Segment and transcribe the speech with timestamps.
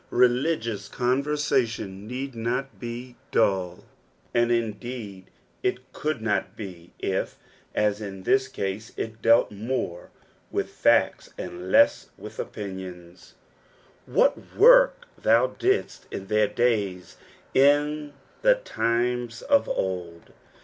[0.11, 3.85] BeligiouB coDVerBBtion need not b« dull,
[4.33, 5.29] and indeed
[5.61, 7.37] it could not be if,
[7.77, 10.09] u in this cue, it dealt more
[10.49, 13.31] with facta and lees with opiniona.
[14.07, 17.15] "What vart tkat didtt in their dayt,
[17.53, 20.33] in the time* of old."